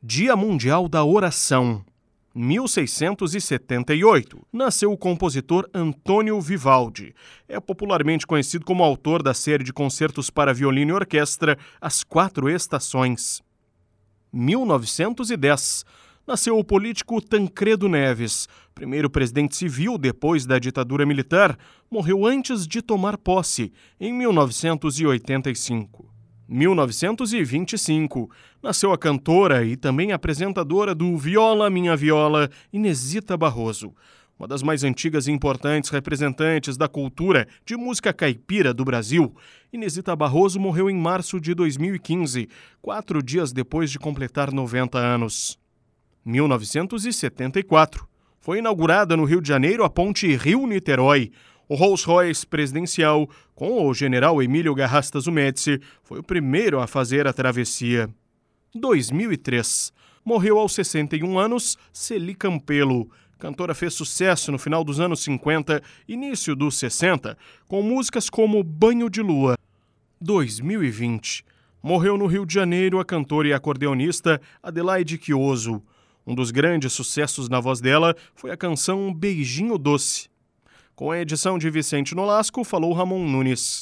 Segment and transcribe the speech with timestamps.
[0.00, 1.84] Dia Mundial da Oração.
[2.32, 7.12] 1678, nasceu o compositor Antônio Vivaldi.
[7.48, 12.48] É popularmente conhecido como autor da série de concertos para violino e orquestra As Quatro
[12.48, 13.42] Estações.
[14.32, 15.84] 1910,
[16.24, 21.58] nasceu o político Tancredo Neves, primeiro presidente civil depois da ditadura militar,
[21.90, 26.17] morreu antes de tomar posse, em 1985.
[26.48, 28.30] 1925,
[28.62, 33.94] nasceu a cantora e também apresentadora do Viola Minha Viola, Inesita Barroso,
[34.38, 39.34] uma das mais antigas e importantes representantes da cultura de música caipira do Brasil.
[39.72, 42.48] Inesita Barroso morreu em março de 2015,
[42.80, 45.58] quatro dias depois de completar 90 anos.
[46.24, 48.08] 1974.
[48.40, 51.32] Foi inaugurada no Rio de Janeiro a ponte Rio-Niterói,
[51.68, 57.32] o Rolls-Royce presidencial, com o general Emílio Garrastas Médici, foi o primeiro a fazer a
[57.32, 58.08] travessia.
[58.74, 59.92] 2003.
[60.24, 63.10] Morreu aos 61 anos Celi Campelo.
[63.38, 67.36] Cantora fez sucesso no final dos anos 50, início dos 60,
[67.68, 69.56] com músicas como Banho de Lua.
[70.20, 71.44] 2020.
[71.82, 75.82] Morreu no Rio de Janeiro a cantora e acordeonista Adelaide Quioso.
[76.26, 80.28] Um dos grandes sucessos na voz dela foi a canção Beijinho Doce.
[80.98, 83.76] Com a edição de Vicente Nolasco, falou Ramon Nunes.